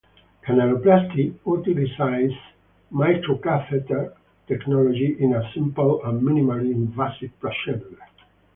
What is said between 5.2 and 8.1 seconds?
a simple and minimally invasive procedure.